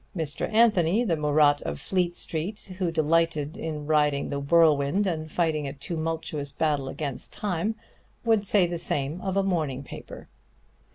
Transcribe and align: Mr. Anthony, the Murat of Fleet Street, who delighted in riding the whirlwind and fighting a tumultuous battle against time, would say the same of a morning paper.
Mr. 0.17 0.51
Anthony, 0.51 1.03
the 1.03 1.15
Murat 1.15 1.61
of 1.61 1.79
Fleet 1.79 2.15
Street, 2.15 2.71
who 2.79 2.89
delighted 2.91 3.55
in 3.55 3.85
riding 3.85 4.31
the 4.31 4.39
whirlwind 4.39 5.05
and 5.05 5.29
fighting 5.31 5.67
a 5.67 5.73
tumultuous 5.73 6.51
battle 6.51 6.89
against 6.89 7.31
time, 7.33 7.75
would 8.25 8.43
say 8.43 8.65
the 8.65 8.79
same 8.79 9.21
of 9.21 9.37
a 9.37 9.43
morning 9.43 9.83
paper. 9.83 10.27